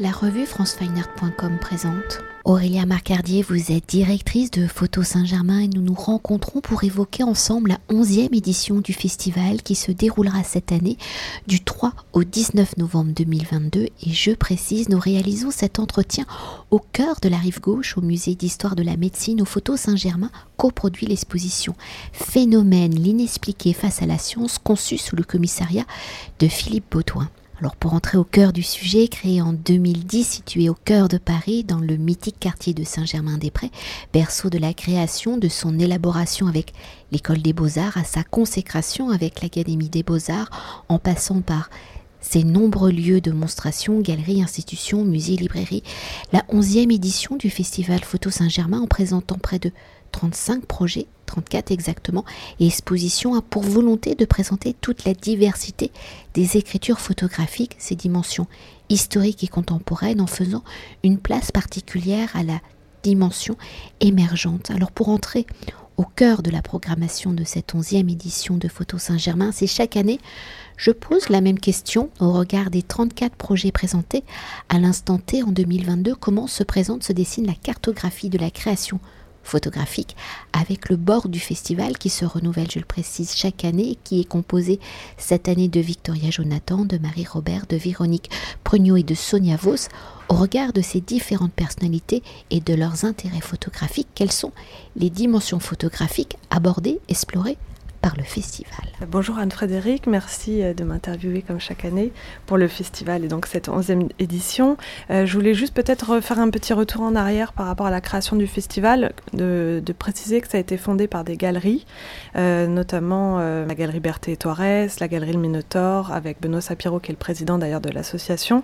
[0.00, 2.20] La revue francefineart.com présente.
[2.44, 7.70] Aurélia Marcardier, vous êtes directrice de Photo Saint-Germain et nous nous rencontrons pour évoquer ensemble
[7.70, 10.98] la 11e édition du festival qui se déroulera cette année
[11.48, 13.86] du 3 au 19 novembre 2022.
[13.86, 16.26] Et je précise, nous réalisons cet entretien
[16.70, 20.30] au cœur de la rive gauche au musée d'histoire de la médecine où Photo Saint-Germain
[20.56, 21.74] coproduit l'exposition
[22.12, 25.86] Phénomène l'inexpliqué face à la science conçue sous le commissariat
[26.38, 27.28] de Philippe Baudouin.
[27.60, 31.64] Alors pour entrer au cœur du sujet, créé en 2010, situé au cœur de Paris,
[31.64, 33.72] dans le mythique quartier de Saint-Germain-des-Prés,
[34.12, 36.72] berceau de la création, de son élaboration avec
[37.10, 41.68] l'école des beaux-arts, à sa consécration avec l'Académie des beaux-arts, en passant par
[42.20, 45.82] ses nombreux lieux de monstration, galeries, institutions, musées, librairies,
[46.32, 49.72] la onzième édition du Festival Photo Saint-Germain en présentant près de
[50.12, 52.24] 35 projets, 34 exactement,
[52.58, 55.92] et exposition a pour volonté de présenter toute la diversité
[56.34, 58.46] des écritures photographiques, ses dimensions
[58.88, 60.64] historiques et contemporaines, en faisant
[61.04, 62.60] une place particulière à la
[63.02, 63.56] dimension
[64.00, 64.70] émergente.
[64.70, 65.46] Alors pour entrer
[65.98, 70.20] au cœur de la programmation de cette onzième édition de Photo Saint-Germain, c'est chaque année,
[70.76, 74.22] je pose la même question au regard des 34 projets présentés
[74.68, 79.00] à l'instant T en 2022, comment se présente, se dessine la cartographie de la création
[79.48, 80.16] photographique
[80.52, 84.28] avec le bord du festival qui se renouvelle, je le précise, chaque année, qui est
[84.28, 84.80] composé
[85.16, 88.30] cette année de Victoria Jonathan, de Marie-Robert, de Véronique
[88.64, 89.88] Prugnot et de Sonia Vos.
[90.28, 94.52] Au regard de ces différentes personnalités et de leurs intérêts photographiques, quelles sont
[94.96, 97.56] les dimensions photographiques abordées, explorées
[98.00, 98.86] par le festival.
[99.10, 102.12] Bonjour Anne-Frédéric, merci euh, de m'interviewer comme chaque année
[102.46, 104.76] pour le festival et donc cette 11e édition.
[105.10, 108.00] Euh, je voulais juste peut-être faire un petit retour en arrière par rapport à la
[108.00, 111.86] création du festival, de, préciser que ça a été fondé par des galeries,
[112.36, 114.60] euh, notamment la galerie Berthe et Toires,
[115.00, 118.62] la galerie Le Minotaure, avec Benoît Sapiro qui est le président d'ailleurs de l'association.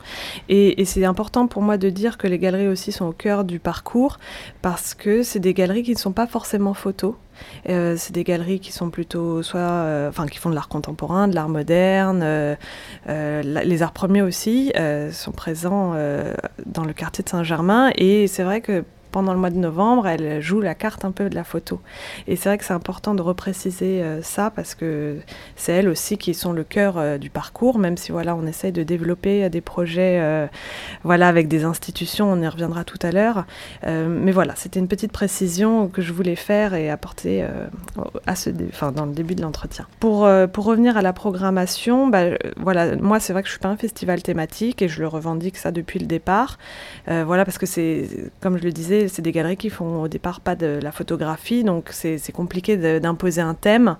[0.48, 3.44] Et, et c'est important pour moi de dire que les galeries aussi sont au cœur
[3.44, 4.18] du parcours
[4.62, 7.14] parce que c'est des galeries qui ne sont pas forcément photos.
[7.68, 11.28] Euh, c'est des galeries qui sont plutôt soit, euh, enfin, qui font de l'art contemporain,
[11.28, 12.20] de l'art moderne.
[12.22, 12.55] Euh,
[13.42, 14.72] les arts premiers aussi
[15.12, 15.94] sont présents
[16.67, 17.90] dans le quartier de Saint-Germain.
[17.96, 18.84] Et c'est vrai que
[19.14, 21.80] pendant le mois de novembre, elle joue la carte un peu de la photo.
[22.27, 25.19] Et c'est vrai que c'est important de repréciser euh, ça parce que
[25.55, 28.73] c'est elles aussi qui sont le cœur euh, du parcours, même si voilà, on essaye
[28.73, 30.20] de développer euh, des projets
[31.05, 33.45] voilà, avec des institutions, on y reviendra tout à l'heure.
[33.85, 37.47] mais voilà, c'était une petite précision que je voulais faire et apporter
[38.27, 39.86] à ce enfin, dans le début de l'entretien.
[40.01, 42.24] Pour, pour revenir à la programmation, bah,
[42.57, 45.57] voilà, moi c'est vrai que je suis pas un festival thématique et je le revendique
[45.57, 46.58] ça depuis le départ.
[47.07, 48.08] voilà, parce que c'est,
[48.41, 51.65] comme je le disais, c'est des galeries qui font au départ pas de la photographie,
[51.65, 53.97] donc c'est compliqué d'imposer un thème.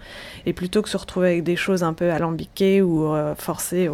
[0.47, 3.89] Et plutôt que se retrouver avec des choses un peu alambiquées ou euh, forcées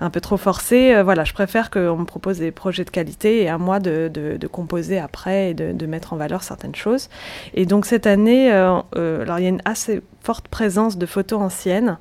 [0.00, 3.42] un peu trop forcées, euh, voilà, je préfère qu'on me propose des projets de qualité
[3.42, 7.08] et à moi de, composer après et de, mettre en valeur certaines choses.
[7.54, 11.40] Et donc cette année, euh, alors il y a une assez forte présence de photos
[11.40, 11.98] anciennes.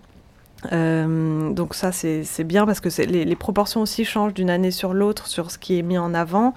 [0.72, 4.94] Euh, donc ça c'est bien parce que les, les, proportions aussi changent d'une année sur
[4.94, 6.53] l'autre sur ce qui est mis en avant.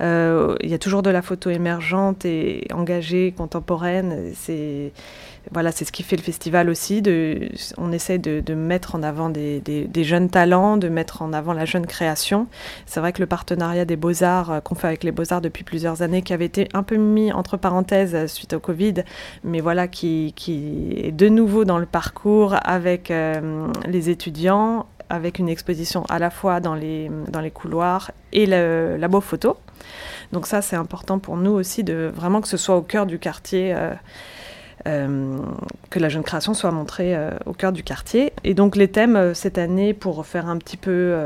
[0.00, 4.32] Euh, il y a toujours de la photo émergente et engagée, contemporaine.
[4.34, 4.92] C'est
[5.52, 7.02] voilà, c'est ce qui fait le festival aussi.
[7.78, 11.86] On essaie de, mettre en avant des, jeunes talents, de mettre en avant la jeune
[11.86, 12.46] création.
[12.86, 16.02] C'est vrai que le partenariat des beaux-arts euh, qu'on fait avec les beaux-arts depuis plusieurs
[16.02, 18.94] années, qui avait été un peu mis entre parenthèses euh, suite au Covid,
[19.44, 20.34] mais voilà, qui,
[20.96, 26.30] est de nouveau dans le parcours avec euh, les étudiants, avec une exposition à la
[26.30, 29.56] fois dans les, dans les couloirs et le labo photo.
[30.32, 33.18] Donc ça, c'est important pour nous aussi de vraiment que ce soit au cœur du
[33.18, 33.74] quartier.
[34.84, 38.32] Que la jeune création soit montrée euh, au cœur du quartier.
[38.44, 41.16] Et donc les thèmes euh, cette année, pour faire un petit peu,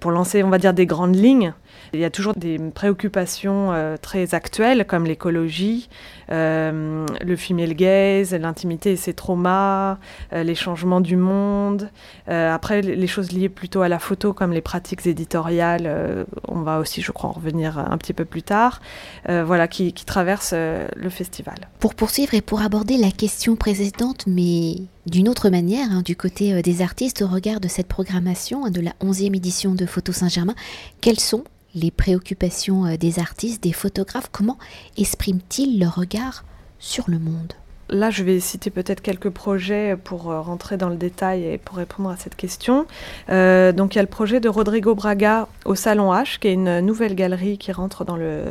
[0.00, 1.52] pour lancer, on va dire, des grandes lignes,
[1.92, 5.88] il y a toujours des préoccupations très actuelles comme l'écologie,
[6.30, 9.98] euh, le female gaze, l'intimité et ses traumas,
[10.32, 11.90] euh, les changements du monde.
[12.28, 16.78] Euh, après, les choses liées plutôt à la photo, comme les pratiques éditoriales, on va
[16.78, 18.80] aussi, je crois, en revenir un petit peu plus tard,
[19.26, 21.56] voilà, qui, qui traversent le festival.
[21.80, 24.76] Pour poursuivre et pour aborder la question précédente, mais
[25.06, 28.80] d'une autre manière, hein, du côté des artistes, au regard de cette programmation hein, de
[28.80, 30.54] la 11e édition de Photo Saint-Germain,
[31.00, 31.44] quels sont
[31.74, 34.58] les préoccupations euh, des artistes, des photographes, comment
[34.96, 36.44] expriment-ils leur regard
[36.78, 37.52] sur le monde?
[37.90, 41.76] Là, je vais citer peut-être quelques projets pour euh, rentrer dans le détail et pour
[41.76, 42.86] répondre à cette question.
[43.30, 46.52] Euh, donc, il y a le projet de Rodrigo Braga au Salon H, qui est
[46.52, 48.42] une nouvelle galerie qui rentre dans le,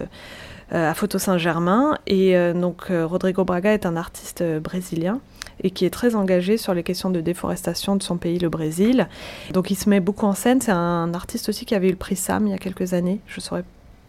[0.72, 1.98] à Photo Saint-Germain.
[2.08, 5.19] Et donc Rodrigo Braga est un artiste brésilien
[5.64, 9.08] et qui est très engagé sur les questions de déforestation de son pays, le Brésil.
[9.54, 10.62] Donc il se met beaucoup en scène.
[10.62, 13.19] C'est un artiste aussi qui avait eu le prix Sam il y a quelques années.
[13.28, 13.64] Je saurais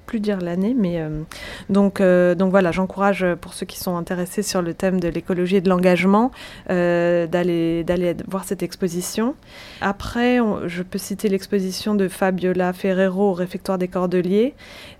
[0.09, 1.21] plus dire l'année, mais euh,
[1.69, 5.09] donc, euh, donc voilà, j'encourage euh, pour ceux qui sont intéressés sur le thème de
[5.09, 6.33] l'écologie et de l'engagement
[6.69, 9.35] d'aller d'aller voir cette exposition.
[9.83, 14.55] Après, je peux citer l'exposition de Fabiola Ferrero au réfectoire des Cordeliers,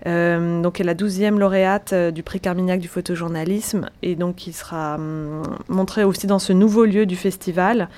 [0.05, 4.95] donc elle est la 12e lauréate du prix Carmignac du photojournalisme et donc qui sera
[4.95, 7.89] hum, montrée aussi dans ce nouveau lieu du festival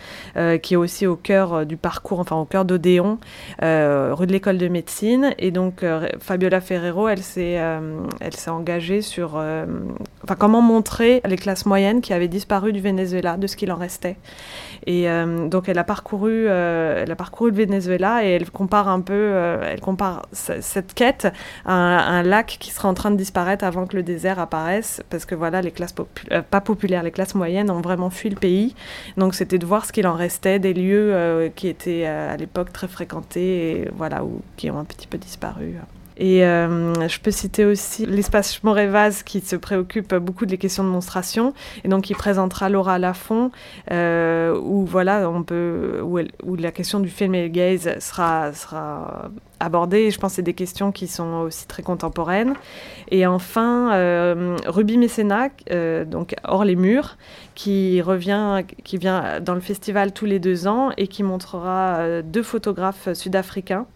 [0.61, 3.19] qui est aussi au cœur du parcours, enfin au cœur d'Odéon,
[3.61, 5.83] rue de l'école de médecine et donc
[6.19, 9.65] Fabiola Ferrero euh, elle s'est engagée sur euh,
[10.39, 14.17] comment montrer les classes moyennes qui avaient disparu du Venezuela, de ce qu'il en restait.
[14.87, 19.33] Et euh, donc elle a parcouru, le Venezuela et elle compare un peu,
[19.63, 21.27] elle compare cette quête
[21.65, 25.25] à un, lac qui sera en train de disparaître avant que le désert apparaisse, parce
[25.25, 25.95] que voilà, les classes
[26.49, 28.75] pas populaires, les classes moyennes ont vraiment fui le pays.
[29.17, 32.87] Donc c'était de voir ce qu'il en restait, des lieux qui étaient à l'époque très
[32.87, 34.23] fréquentés et voilà,
[34.57, 35.75] qui ont un petit peu disparu.
[36.21, 40.89] Et euh, je peux citer aussi l'espace Morévaz qui se préoccupe beaucoup des questions de
[40.89, 41.55] monstration.
[41.83, 43.49] Et donc qui présentera Laura Lafont
[43.89, 48.51] euh, où voilà on peut où, la question du film et gaze sera
[49.59, 50.11] abordée.
[50.11, 52.53] Je pense que c'est des questions qui sont aussi très contemporaines.
[53.09, 55.49] Et enfin euh, Ruby Mécénat
[56.05, 57.17] donc hors les murs
[57.55, 62.43] qui revient qui vient dans le festival tous les deux ans et qui montrera deux
[62.43, 63.87] photographes sud-africains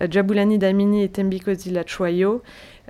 [0.00, 2.42] euh, Jabulani Damini et Tembikozi Lachoyo.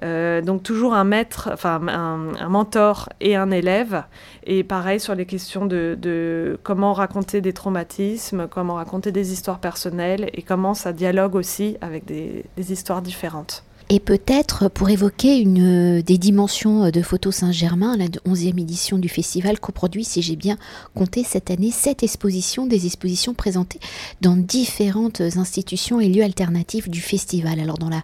[0.03, 4.05] Euh, donc toujours un maître, enfin un, mentor et un élève.
[4.44, 10.31] Et pareil sur les questions de, comment raconter des traumatismes, comment raconter des histoires personnelles
[10.35, 13.65] et comment ça dialogue aussi avec des histoires différentes.
[13.88, 19.61] Et peut-être pour évoquer une des dimensions de Photo Saint-Germain, la 11e édition du festival
[19.61, 20.59] coproduit, si j'ai bien
[20.97, 23.79] compté cette année, sept expositions, des expositions présentées
[24.23, 27.61] dans différentes institutions et lieux alternatifs du festival.
[27.61, 28.03] Alors dans la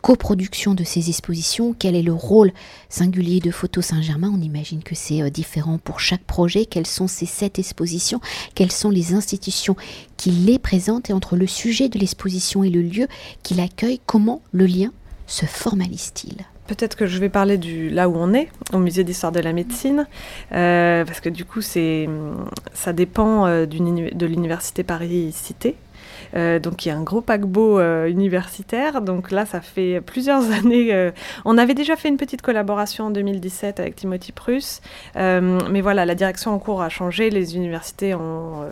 [0.00, 2.52] coproduction de ces expositions, quel est le rôle
[2.88, 4.32] singulier de Photo Saint-Germain?
[4.34, 6.66] On imagine que c'est euh, différent pour chaque projet.
[6.66, 8.20] Quelles sont ces sept expositions?
[8.56, 9.76] Quelles sont les institutions
[10.16, 11.10] qui les présentent?
[11.10, 13.06] Et entre le sujet de l'exposition et le lieu
[13.44, 14.90] qui l'accueille, comment le lien
[15.32, 16.44] se formalise-t-il?
[16.66, 19.52] Peut-être que je vais parler du là où on est, au musée d'histoire de la
[19.52, 20.06] médecine,
[20.52, 22.08] euh, parce que du coup, c'est,
[22.74, 25.76] ça dépend euh, de l'université Paris-Cité.
[26.34, 29.00] Euh, donc il y a un gros paquebot universitaire.
[29.00, 31.10] Donc là, ça fait plusieurs années.
[31.46, 34.82] on avait déjà fait une petite collaboration en 2017 avec Timothy Pruss,
[35.16, 37.30] mais voilà, la direction en cours a changé.
[37.30, 38.66] Les universités ont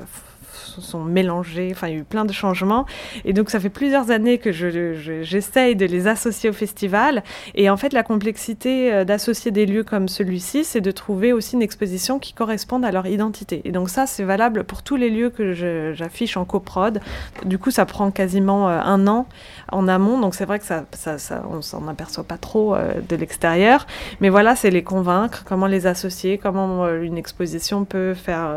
[0.81, 1.71] sont mélangés.
[1.73, 2.87] Enfin, il y a eu plein de changements.
[3.25, 7.23] Et donc, ça fait plusieurs années que j'essaye de les associer au festival.
[7.55, 11.57] Et en fait, la complexité euh, d'associer des lieux comme celui-ci, c'est de trouver aussi
[11.57, 13.63] une exposition qui corresponde à leur identité.
[13.65, 15.53] Et donc, ça, c'est valable pour tous les lieux que
[15.95, 17.01] j'affiche en coprod.
[17.45, 19.27] Du coup, ça prend quasiment euh, un an
[19.73, 20.21] en amont.
[20.21, 23.87] Donc, c'est vrai que ça, ça, ça on s'en aperçoit pas trop euh, de l'extérieur.
[24.21, 28.51] Mais voilà, c'est les convaincre, comment les associer, comment une exposition peut faire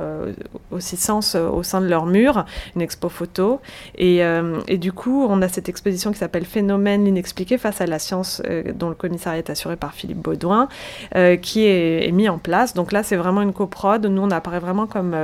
[0.71, 2.45] aussi sens au sein de leur mur,
[2.75, 3.59] une expo photo.
[3.97, 7.85] Et, euh, et, du coup, on a cette exposition qui s'appelle Phénomène l'inexpliqué face à
[7.85, 10.67] la science, euh, dont le commissariat est assuré par Philippe Baudouin,
[11.15, 12.73] euh, qui est, mis en place.
[12.73, 14.05] Donc là, c'est vraiment une coprod.
[14.05, 15.15] Nous, on apparaît vraiment comme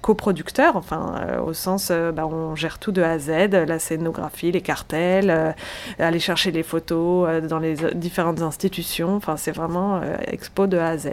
[0.00, 3.30] coproducteur, enfin, au sens, bah, on gère tout de A à Z,
[3.66, 5.54] la scénographie, les cartels,
[5.98, 9.16] aller chercher les photos dans les différentes institutions.
[9.16, 11.08] Enfin, c'est vraiment expo de A à Z.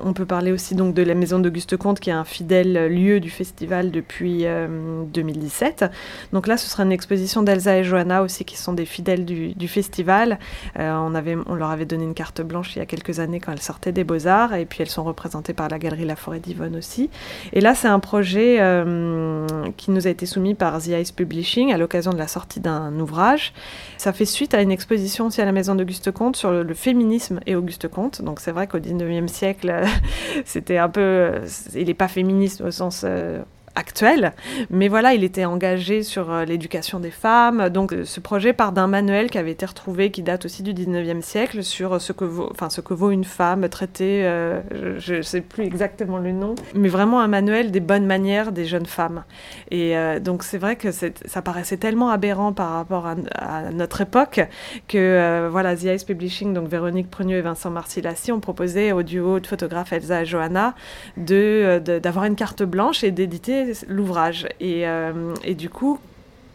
[0.00, 3.18] On peut parler aussi donc de la maison d'Auguste Comte qui est un fidèle lieu
[3.18, 5.82] du festival depuis 2017.
[5.82, 5.88] Euh,
[6.32, 9.68] donc là, ce sera une exposition d'Elsa et Johanna aussi qui sont des fidèles du,
[9.68, 10.38] festival.
[10.78, 13.40] Euh, on, avait, on leur avait donné une carte blanche il y a quelques années
[13.40, 16.40] quand elles sortaient des Beaux-Arts et puis elles sont représentées par la galerie La Forêt
[16.40, 17.10] d'Yvonne aussi.
[17.52, 21.72] Et là, c'est un projet euh, qui nous a été soumis par The Ice Publishing
[21.72, 23.52] à l'occasion de la sortie d'un ouvrage.
[23.96, 26.74] Ça fait suite à une exposition aussi à la maison d'Auguste Comte sur le, le
[26.74, 28.22] féminisme et Auguste Comte.
[28.22, 29.87] Donc c'est vrai qu'au 19e siècle,
[30.44, 31.42] c'était un peu.
[31.74, 33.42] Il n'est pas féministe au sens euh,
[33.78, 34.32] actuel.
[34.70, 37.68] Mais voilà, il était engagé sur euh, l'éducation des femmes.
[37.68, 40.74] Donc euh, ce projet part d'un manuel qui avait été retrouvé, qui date aussi du
[40.74, 44.60] 19e siècle, sur ce que vaut, enfin, ce que vaut une femme traitée, euh,
[44.98, 48.64] je ne sais plus exactement le nom, mais vraiment un manuel des bonnes manières des
[48.64, 49.24] jeunes femmes.
[49.70, 54.40] Et donc c'est vrai que ça paraissait tellement aberrant par rapport à, notre époque
[54.88, 59.40] que voilà, The Ice Publishing, donc Véronique Prunieux et Vincent Marcilassi, ont proposé au duo
[59.40, 60.74] de photographes Elsa et Johanna
[61.16, 64.46] d'avoir de, une carte blanche et d'éditer l'ouvrage.
[64.60, 65.98] Et, euh, et, du coup,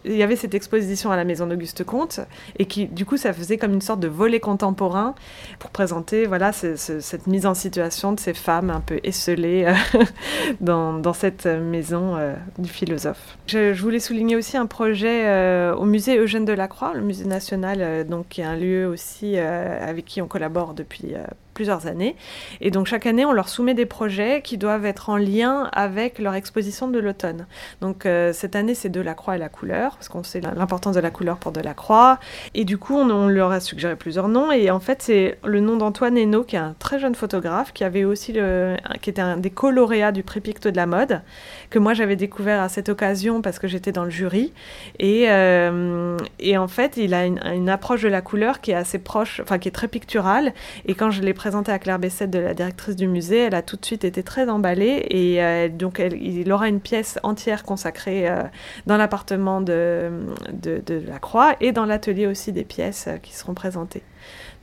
[0.06, 2.20] il y avait cette exposition à la Maison d'Auguste Comte
[2.60, 5.16] et qui, du coup, ça faisait comme une sorte de volet contemporain
[5.60, 10.04] pour présenter, voilà, cette mise en situation de ces femmes un peu esselées euh,
[10.60, 13.38] dans, dans, cette maison euh, du philosophe.
[13.48, 18.42] Je, voulais souligner aussi un projet au musée Eugène Delacroix, le musée national, donc qui
[18.42, 21.16] est un lieu aussi avec qui on collabore depuis
[21.54, 22.16] plusieurs années.
[22.62, 26.20] Et donc chaque année, on leur soumet des projets qui doivent être en lien avec
[26.20, 27.46] leur exposition de l'automne.
[27.82, 31.12] Donc euh, cette année, c'est Delacroix et la couleur, parce qu'on sait l'importance de la
[31.12, 32.20] couleur pour Delacroix.
[32.54, 34.52] Et du coup, on, leur a suggéré plusieurs noms.
[34.52, 37.84] Et en fait, c'est le nom d'Antoine Hainaut, qui est un très jeune photographe, qui
[37.84, 41.22] avait aussi le, qui était un des coloréats du prix Picto de la mode,
[41.70, 44.52] que moi j'avais découvert à cette occasion parce que j'étais dans le jury.
[45.00, 48.76] Et, euh, et en fait, il a une, une, approche de la couleur qui est
[48.76, 50.54] assez proche, enfin qui est très picturale.
[50.86, 53.62] Et quand je l'ai présenté à Claire Bessette, de la directrice du musée, elle a
[53.62, 58.30] tout de suite été très emballée et euh, donc il aura une pièce entière consacrée
[58.30, 58.44] euh,
[58.86, 60.10] dans l'appartement de,
[60.54, 64.04] de, la Croix et dans l'atelier aussi des pièces euh, qui seront présentées.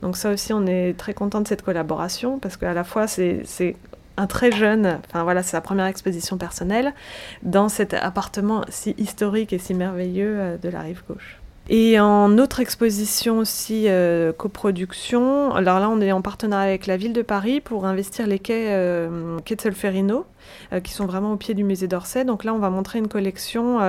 [0.01, 3.75] Donc ça aussi, on est très content de cette collaboration parce qu'à la fois, c'est
[4.17, 6.95] un très jeune, enfin voilà, c'est sa première exposition personnelle
[7.43, 11.40] dans cet appartement si historique et si merveilleux de la rive gauche.
[11.73, 16.97] Et en autre exposition aussi, euh, coproduction, alors là on est en partenariat avec la
[16.97, 20.25] ville de Paris pour investir les quais, euh, de Solferino,
[20.73, 22.25] euh, qui sont vraiment au pied du musée d'Orsay.
[22.25, 23.79] Donc là on va montrer une collection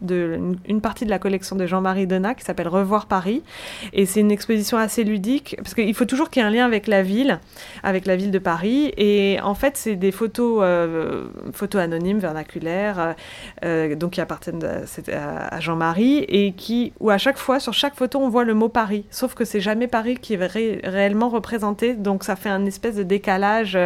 [0.00, 3.42] de, une, partie de la collection de Jean-Marie Donat qui s'appelle Revoir Paris.
[3.92, 6.64] Et c'est une exposition assez ludique, parce qu'il faut toujours qu'il y ait un lien
[6.64, 7.40] avec la ville,
[7.82, 8.92] avec la ville de Paris.
[8.96, 13.12] Et en fait, c'est des photos, euh, photos anonymes, vernaculaires, euh,
[13.64, 14.62] euh, donc qui appartiennent
[15.12, 18.68] à, Jean-Marie, et qui, où à chaque fois, sur chaque photo, on voit le mot
[18.68, 19.04] Paris.
[19.10, 23.02] Sauf que c'est jamais Paris qui est réellement représenté, donc ça fait un espèce de
[23.02, 23.78] décalage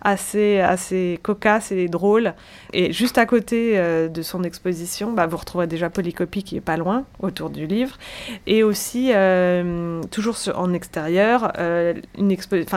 [0.00, 2.34] assez, assez cocasse et drôle.
[2.72, 3.78] Et juste à côté
[4.08, 7.66] de son exposition, bah, vous retrouvez trouverait déjà Polycopie qui est pas loin autour du
[7.66, 7.98] livre.
[8.46, 12.34] Et aussi, euh, toujours en extérieur, euh, une,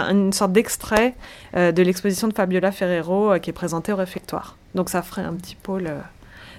[0.09, 1.15] une, sorte d'extrait
[1.55, 4.57] euh, de l'exposition de Fabiola Ferrero qui est présentée au réfectoire.
[4.75, 5.89] Donc ça ferait un petit pôle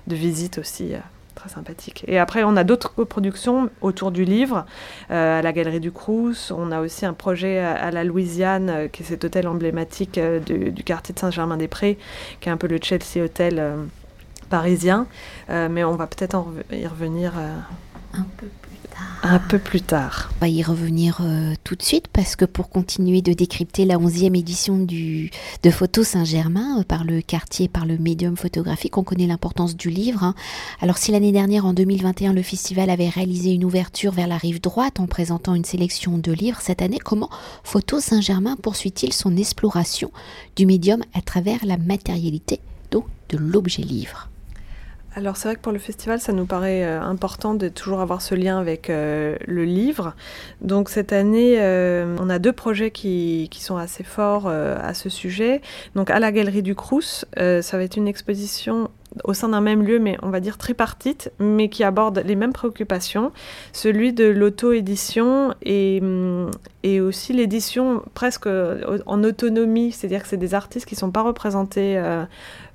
[0.06, 0.94] de visite aussi
[1.34, 2.02] très sympathique.
[2.08, 4.64] Et après, on a d'autres coproductions autour du livre,
[5.10, 6.50] à la Galerie du Crous.
[6.50, 11.14] On a aussi un projet à, la Louisiane, qui est cet hôtel emblématique du quartier
[11.14, 11.98] de Saint-Germain-des-Prés,
[12.40, 13.86] qui est un peu le Chelsea Hotel
[14.46, 15.06] parisien,
[15.50, 17.58] euh, mais on va peut-être y revenir euh,
[18.14, 19.06] un peu plus tard.
[19.22, 20.30] Un peu plus tard.
[20.36, 23.96] On va y revenir euh, tout de suite parce que pour continuer de décrypter la
[23.96, 25.30] 11e édition du,
[25.62, 30.22] de Photo Saint-Germain par le quartier, par le médium photographique, on connaît l'importance du livre.
[30.22, 30.34] Hein.
[30.80, 34.60] Alors si l'année dernière, en 2021, le festival avait réalisé une ouverture vers la rive
[34.60, 37.30] droite en présentant une sélection de livres, cette année, comment
[37.64, 40.10] Photo Saint-Germain poursuit-il son exploration
[40.54, 42.60] du médium à travers la matérialité,
[42.90, 44.30] donc de l'objet livre?
[45.16, 48.20] Alors c'est vrai que pour le festival, ça nous paraît euh, important de toujours avoir
[48.20, 50.14] ce lien avec euh, le livre.
[50.60, 55.62] Donc cette année, euh, on a deux projets qui, sont assez forts à ce sujet.
[55.94, 58.90] Donc à la Galerie du Crous, ça va être une exposition
[59.24, 62.52] au sein d'un même lieu, mais on va dire tripartite, mais qui aborde les mêmes
[62.52, 63.32] préoccupations,
[63.72, 66.00] celui de l'auto-édition et,
[66.82, 71.22] et aussi l'édition presque en autonomie, c'est-à-dire que c'est des artistes qui ne sont pas
[71.22, 71.98] représentés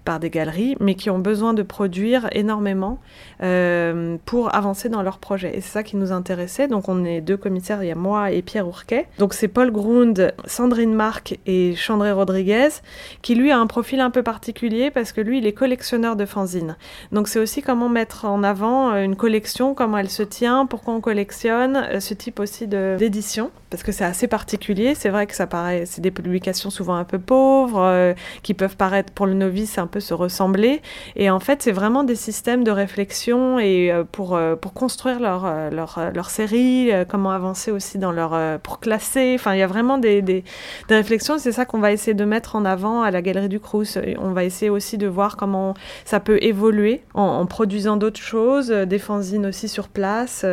[0.04, 3.00] par des galeries, mais qui ont besoin de produire énormément
[3.44, 5.56] euh, pour avancer dans leur projet.
[5.56, 6.68] Et c'est ça qui nous intéressait.
[6.68, 9.08] Donc on est deux commissaires, il y a moi et Pierre Ourquet.
[9.20, 12.70] Donc c'est Paul Grund, Sandrine Marc et Chandré Rodriguez,
[13.22, 16.26] qui lui a un profil un peu particulier parce que lui, il est collectionneur de
[16.26, 16.76] fanzines.
[17.12, 20.94] Donc c'est aussi comment mettre en avant euh, une collection, comment elle se tient, pourquoi
[20.94, 24.96] on collectionne, euh, ce type aussi d'édition, parce que c'est assez particulier.
[24.96, 29.12] C'est vrai que ça paraît, c'est des publications souvent un peu pauvres, qui peuvent paraître
[29.14, 30.82] pour le novice un peu se ressembler.
[31.16, 35.20] Et en fait, c'est vraiment des systèmes de réflexion et euh, pour, euh, pour construire
[35.20, 38.60] leur, euh, leur, leur série, comment avancer aussi dans leur.
[38.62, 39.36] pour classer.
[39.36, 40.44] Enfin, il y a vraiment des, des,
[40.90, 41.38] réflexions.
[41.38, 43.98] C'est ça qu'on va essayer de mettre en avant à la Galerie du Crous.
[44.18, 45.74] On va essayer aussi de voir comment
[46.06, 50.46] ça peut évoluer en, produisant d'autres choses, des fanzines aussi sur place.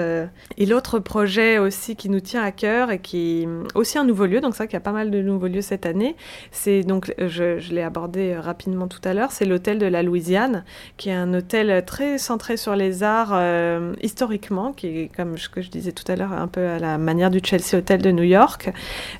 [0.57, 4.41] Et l'autre projet aussi qui nous tient à cœur et qui aussi un nouveau lieu,
[4.41, 6.17] donc ça qu'il y a pas mal de nouveaux lieux cette année,
[6.51, 10.65] c'est donc, je l'ai abordé rapidement tout à l'heure, c'est l'hôtel de la Louisiane,
[10.97, 15.49] qui est un hôtel très centré sur les arts euh, historiquement, qui est, comme ce
[15.49, 18.11] que je disais tout à l'heure, un peu à la manière du Chelsea Hotel de
[18.11, 18.71] New York,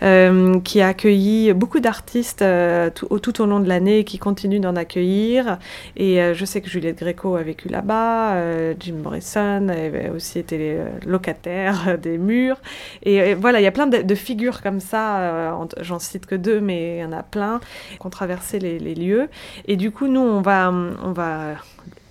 [0.03, 4.19] euh, qui a accueilli beaucoup d'artistes euh, tout, tout, au long de l'année et qui
[4.19, 5.59] continue d'en accueillir.
[5.97, 8.37] Et je sais que Juliette Gréco a vécu là-bas,
[8.79, 12.61] Jim Morrison avait aussi été locataire des murs.
[13.03, 16.97] Et, voilà, il y a plein de, figures comme ça, j'en cite que deux, mais
[16.97, 17.61] il y en a plein,
[18.01, 19.29] qui ont traversé les, les lieux.
[19.67, 21.57] Et du coup, nous, on va, on va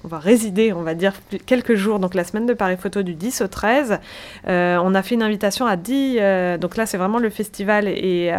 [0.03, 1.13] on va résider, on va dire,
[1.45, 1.99] quelques jours.
[1.99, 3.99] Donc la semaine de Paris Photo du 10 au 13,
[4.45, 6.59] on a fait une invitation à 10.
[6.59, 8.33] donc là, c'est vraiment le festival et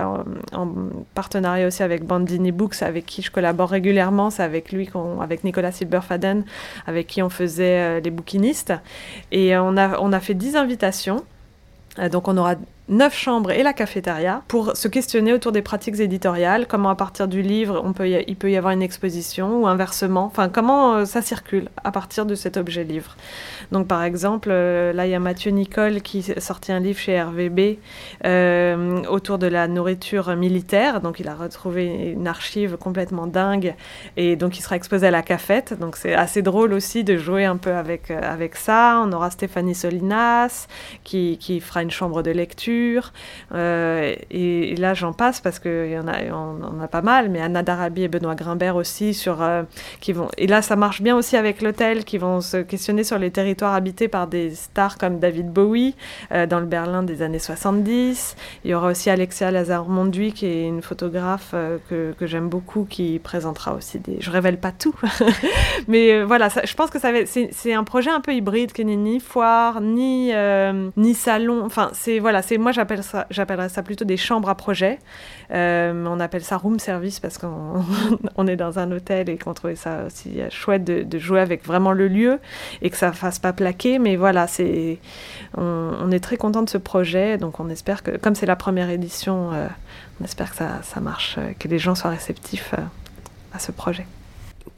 [0.52, 0.68] en
[1.14, 4.30] partenariat aussi avec Bandini Books, avec qui je collabore régulièrement.
[4.30, 4.88] C'est avec lui,
[5.20, 6.44] avec Nicolas Silberfaden,
[6.86, 8.72] avec qui on faisait les bouquinistes.
[9.30, 11.22] Et on a, on a fait 10 invitations.
[12.10, 12.54] Donc on aura
[12.88, 17.28] neuf chambres et la cafétéria pour se questionner autour des pratiques éditoriales, comment à partir
[17.28, 21.04] du livre on peut il peut y avoir une exposition ou inversement, enfin comment euh,
[21.04, 23.16] ça circule à partir de cet objet livre.
[23.72, 26.98] Donc par exemple, euh, là il y a Mathieu Nicole qui a sorti un livre
[26.98, 27.78] chez RVB
[28.24, 33.74] euh, autour de la nourriture militaire, donc il a retrouvé une archive complètement dingue
[34.16, 37.44] et donc il sera exposé à la cafette, donc c'est assez drôle aussi de jouer
[37.44, 39.02] un peu avec, avec ça.
[39.04, 40.66] On aura Stéphanie Solinas
[41.04, 42.77] qui, qui fera une chambre de lecture
[43.52, 48.02] euh, et, là, j'en passe parce qu'il y en a, pas mal, mais Anna Darabi
[48.04, 49.62] et Benoît Grimbert aussi sur euh,
[50.00, 50.28] qui vont.
[50.38, 53.74] Et là, ça marche bien aussi avec l'hôtel, qui vont se questionner sur les territoires
[53.74, 55.94] habités par des stars comme David Bowie
[56.32, 58.36] euh, dans le Berlin des années 70.
[58.64, 61.54] Il y aura aussi Alexia Lazare-Monduy, qui est une photographe
[61.88, 64.18] que, j'aime beaucoup, qui présentera aussi des.
[64.20, 64.94] Je révèle pas tout,
[65.88, 69.20] mais voilà, je pense que ça c'est un projet un peu hybride qui n'est ni
[69.20, 70.32] foire ni
[70.96, 71.62] ni salon.
[71.64, 74.98] Enfin, c'est voilà, c'est moi j'appelle ça, j'appellerais ça plutôt des chambres à projet.
[75.52, 77.82] Euh, on appelle ça room service parce qu'on
[78.36, 81.92] on est dans un hôtel et qu'on trouvait ça aussi chouette de, jouer avec vraiment
[81.92, 82.40] le lieu
[82.82, 83.98] et que ça fasse pas plaquer.
[83.98, 84.98] Mais voilà, c'est,
[85.56, 87.38] on, est très content de ce projet.
[87.38, 89.66] Donc on espère que, comme c'est la première édition, euh,
[90.20, 92.74] on espère que ça, ça marche, euh, que les gens soient réceptifs
[93.54, 94.04] à ce projet.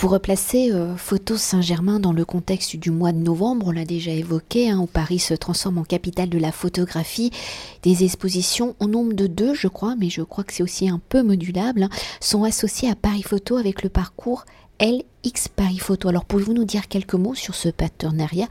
[0.00, 4.12] Pour replacer euh, Photo Saint-Germain dans le contexte du mois de novembre, on l'a déjà
[4.12, 7.30] évoqué, hein, où Paris se transforme en capitale de la photographie,
[7.82, 11.02] des expositions au nombre de deux, je crois, mais je crois que c'est aussi un
[11.10, 14.46] peu modulable, hein, sont associées à Paris Photo avec le parcours
[14.80, 16.08] LX Paris Photo.
[16.08, 18.48] Alors pouvez-vous nous dire quelques mots sur ce partenariat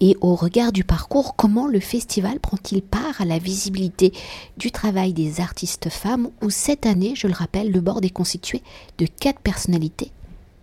[0.00, 4.14] et au regard du parcours, comment le festival prend-il part à la visibilité
[4.56, 8.62] du travail des artistes femmes où cette année, je le rappelle, le bord est constitué
[8.96, 10.10] de quatre personnalités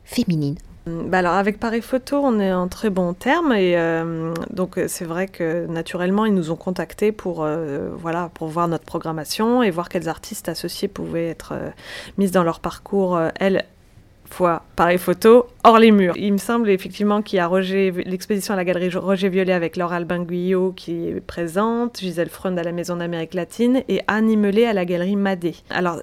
[0.04, 0.56] féminine
[0.86, 5.06] bah alors avec Paris Photo, on est en très bon terme et euh, donc c'est
[5.06, 9.72] vrai que naturellement ils nous ont contactés pour euh, voilà pour voir notre programmation et
[9.72, 11.70] voir quels artistes associés pouvaient être euh,
[12.18, 13.64] mis dans leur parcours elles
[14.30, 16.16] fois Paris Photo hors les murs.
[16.18, 17.50] Il me semble effectivement qu'il y a
[18.06, 22.58] l'exposition à la galerie Roger Violet avec Laure Albin Guyot qui est présente, Gisèle Freund
[22.58, 25.56] à la Maison d'Amérique latine et Anne Imelé à la galerie Madé.
[25.70, 26.02] Alors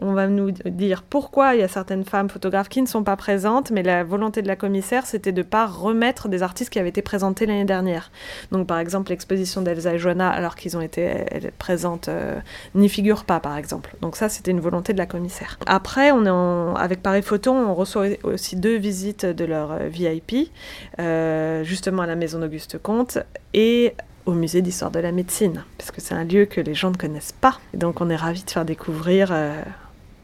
[0.00, 3.16] on va nous dire pourquoi il y a certaines femmes photographes qui ne sont pas
[3.16, 6.78] présentes, mais la volonté de la commissaire, c'était de ne pas remettre des artistes qui
[6.78, 8.10] avaient été présentés l'année dernière.
[8.50, 11.26] Donc par exemple l'exposition d'Elsa et Joanna, alors qu'ils ont été
[11.58, 12.38] présentes, euh,
[12.74, 13.94] n'y figure pas par exemple.
[14.00, 15.58] Donc ça, c'était une volonté de la commissaire.
[15.66, 20.50] Après, on est avec Paris Photo, on reçoit aussi deux visites de leur euh, VIP,
[20.98, 23.18] euh, justement à la maison d'Auguste Comte
[23.52, 23.94] et
[24.26, 26.96] au musée d'histoire de la médecine, parce que c'est un lieu que les gens ne
[26.96, 27.58] connaissent pas.
[27.74, 29.32] donc on est ravis de faire découvrir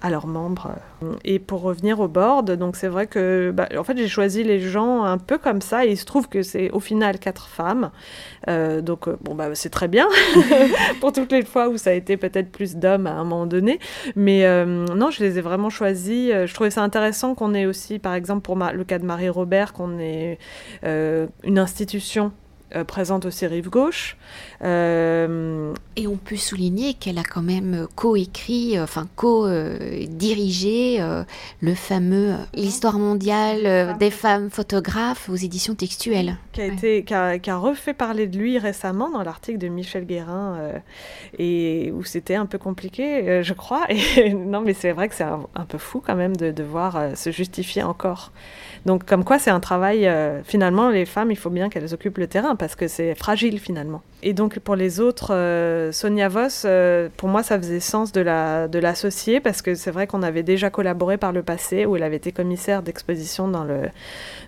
[0.02, 0.72] à leurs membres.
[1.24, 4.60] Et pour revenir au board, donc c'est vrai que bah, en fait j'ai choisi les
[4.60, 7.90] gens un peu comme ça et il se trouve que c'est au final quatre femmes.
[8.48, 10.08] Euh, donc euh, bon bah c'est très bien
[11.00, 13.78] pour toutes les fois où ça a été peut-être plus d'hommes à un moment donné.
[14.14, 16.30] Mais euh, non, je les ai vraiment choisis.
[16.32, 19.72] Je trouvais ça intéressant qu'on ait aussi, par exemple pour le cas de Marie Robert,
[19.72, 20.38] qu'on ait
[20.82, 22.32] une institution
[22.74, 24.16] euh, présente aussi Rive Gauche.
[24.64, 31.00] Euh, Et on peut souligner qu'elle a quand même co-écrit, euh, enfin co-dirigé
[31.60, 36.38] le fameux L'histoire mondiale des femmes photographes aux éditions textuelles.
[36.52, 40.58] Qui a, été, qui a, refait parler de lui récemment dans l'article de Michel Guérin,
[41.38, 43.86] et où c'était un peu compliqué, je crois.
[44.16, 47.16] Et non, mais c'est vrai que c'est un, un, peu fou quand même de devoir
[47.16, 48.32] se justifier encore.
[48.86, 50.10] Donc, comme quoi, c'est un travail.
[50.44, 54.02] Finalement, les femmes, il faut bien qu'elles occupent le terrain parce que c'est fragile finalement.
[54.22, 58.20] Et donc, pour les autres, euh, Sonia Voss, euh, pour moi, ça faisait sens de
[58.78, 62.02] l'associer la, parce que c'est vrai qu'on avait déjà collaboré par le passé où elle
[62.02, 63.82] avait été commissaire d'exposition dans le,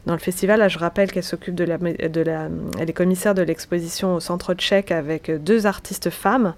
[0.07, 0.69] dans le festival.
[0.69, 2.49] Je rappelle qu'elle s'occupe de la, de la.
[2.79, 6.55] Elle est commissaire de l'exposition au Centre Tchèque avec deux artistes femmes,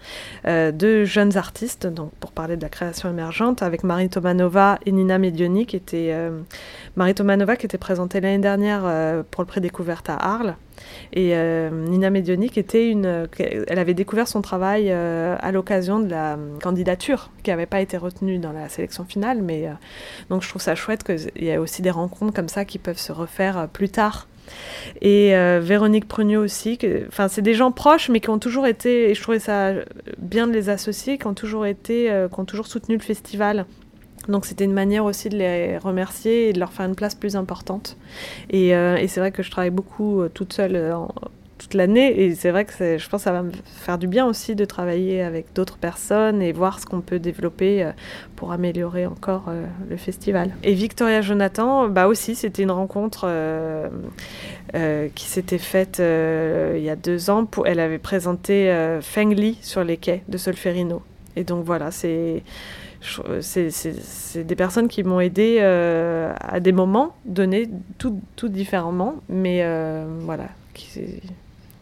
[0.46, 5.18] deux jeunes artistes, donc pour parler de la création émergente, avec Marie Tomanova et Nina
[5.18, 6.14] Medioni, qui était.
[6.96, 10.56] Marie Tomanova qui était présentée l'année dernière euh, pour le prix découverte à Arles.
[11.12, 16.00] Et euh, Nina Medioni, qui était une, elle avait découvert son travail euh, à l'occasion
[16.00, 19.42] de la candidature, qui n'avait pas été retenue dans la sélection finale.
[19.42, 19.68] Mais
[20.28, 22.98] donc je trouve ça chouette qu'il y ait aussi des rencontres comme ça qui peuvent
[22.98, 24.28] se refaire plus tard.
[25.00, 29.14] Et Véronique Prugnot aussi, enfin c'est des gens proches, mais qui ont toujours été, et
[29.14, 29.72] je trouvais ça
[30.18, 33.66] bien de les associer, qui ont toujours été, qui ont toujours soutenu le festival
[34.30, 37.36] Donc c'était une manière aussi de les remercier et de leur faire une place plus
[37.36, 37.96] importante.
[38.50, 41.08] Et, et c'est vrai que je travaille beaucoup toute seule en,
[41.60, 42.22] toute l'année.
[42.22, 44.64] Et c'est vrai que je pense que ça va me faire du bien aussi de
[44.64, 47.92] travailler avec d'autres personnes et voir ce qu'on peut développer euh,
[48.34, 50.50] pour améliorer encore euh, le festival.
[50.64, 53.88] Et Victoria Jonathan, bah aussi, c'était une rencontre euh,
[55.14, 57.44] qui s'était faite il y a deux ans.
[57.44, 61.02] Pour, elle avait présenté Feng Li sur les quais de Solferino.
[61.36, 62.42] Et donc voilà, c'est
[63.00, 69.64] c'est des personnes qui m'ont aidé à des moments donnés tout, tout différemment, mais
[70.24, 71.20] voilà, qui,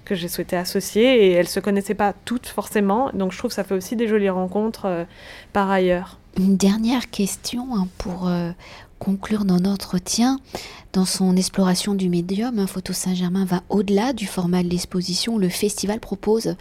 [0.08, 3.10] que j'ai souhaité associer et elles se connaissaient pas toutes forcément.
[3.12, 5.04] Donc je trouve que ça fait aussi des jolies rencontres euh,
[5.52, 6.18] par ailleurs.
[6.38, 8.50] Une dernière question hein, pour euh,
[8.98, 10.40] conclure dans notre entretien.
[10.94, 15.36] Dans son exploration du médium, hein, Photo Saint-Germain va au-delà du format de l'exposition.
[15.36, 16.56] Le festival propose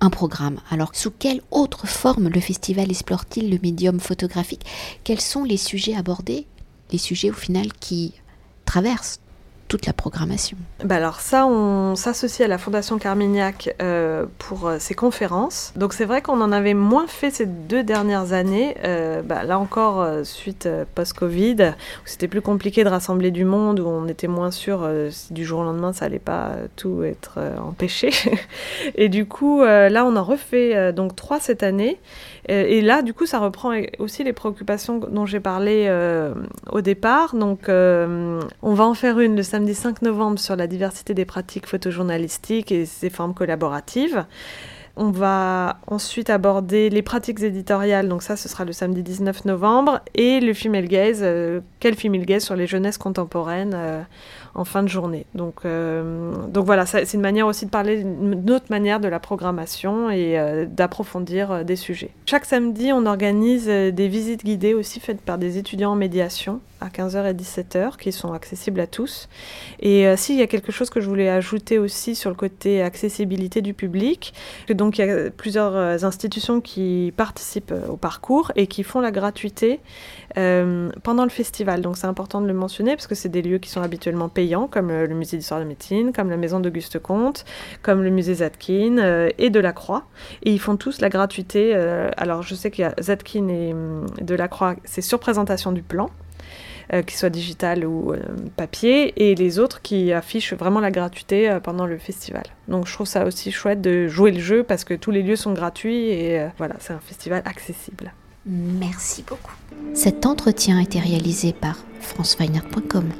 [0.00, 0.60] un programme.
[0.70, 4.64] Alors, sous quelle autre forme le festival explore-t-il le médium photographique?
[5.04, 6.46] Quels sont les sujets abordés?
[6.92, 8.14] Les sujets au final qui
[8.64, 9.20] traversent
[9.68, 14.76] toute la programmation bah Alors ça, on s'associe à la Fondation Carmignac euh, pour euh,
[14.78, 15.72] ces conférences.
[15.76, 18.76] Donc c'est vrai qu'on en avait moins fait ces deux dernières années.
[18.84, 23.86] Euh, bah, là encore, suite post-Covid, où c'était plus compliqué de rassembler du monde, où
[23.86, 24.88] on était moins sûr
[25.30, 28.10] du jour au lendemain ça allait pas tout être empêché.
[28.94, 31.98] Et du coup, là on en refait donc trois cette année.
[32.48, 35.90] Et là, du coup, ça reprend aussi les préoccupations dont j'ai parlé
[36.70, 37.34] au départ.
[37.34, 41.24] Donc on va en faire une le samedi samedi 5 novembre sur la diversité des
[41.24, 44.24] pratiques photojournalistiques et ses formes collaboratives.
[44.96, 49.98] On va ensuite aborder les pratiques éditoriales, donc ça ce sera le samedi 19 novembre,
[50.14, 54.02] et le female gaze, euh, quel female gaze sur les jeunesses contemporaines euh,
[54.54, 55.26] en fin de journée.
[55.34, 59.18] Donc, euh, donc voilà, c'est une manière aussi de parler d'une autre manière de la
[59.18, 60.36] programmation et
[60.70, 62.10] d'approfondir des sujets.
[62.26, 66.88] Chaque samedi, on organise des visites guidées aussi faites par des étudiants en médiation à
[66.88, 69.28] 15h et 17h qui sont accessibles à tous.
[69.80, 72.82] Et euh, s'il y a quelque chose que je voulais ajouter aussi sur le côté
[72.82, 74.32] accessibilité du public,
[74.70, 79.00] donc il y a plusieurs euh, institutions qui participent euh, au parcours et qui font
[79.00, 79.80] la gratuité
[81.02, 81.80] pendant le festival.
[81.80, 84.68] Donc c'est important de le mentionner parce que c'est des lieux qui sont habituellement payants,
[84.68, 87.44] comme le musée d'histoire de médecine, comme la maison d'Auguste Comte,
[87.82, 90.04] comme le musée Zadkine et de la Croix.
[90.44, 91.74] Et ils font tous la gratuité.
[92.16, 93.74] alors je sais qu'il y a Zadkine et
[94.22, 96.08] de la Croix, c'est sur présentation du plan.
[96.94, 98.18] Euh, qui soit digital ou euh,
[98.56, 102.44] papier, et les autres qui affichent vraiment la gratuité euh, pendant le festival.
[102.66, 105.36] Donc je trouve ça aussi chouette de jouer le jeu parce que tous les lieux
[105.36, 108.10] sont gratuits et voilà, c'est un festival accessible.
[108.46, 109.52] Merci beaucoup.
[109.92, 113.10] Cet entretien a été réalisé par franceweiner.com.